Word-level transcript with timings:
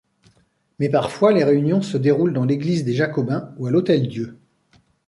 Mais 0.79 0.89
parfois, 0.89 1.31
les 1.31 1.43
réunions 1.43 1.83
se 1.83 1.95
déroulent 1.95 2.33
dans 2.33 2.43
l'église 2.45 2.83
des 2.83 2.95
Jacobins 2.95 3.53
ou 3.59 3.67
à 3.67 3.69
l'hôtel-Dieu. 3.69 4.35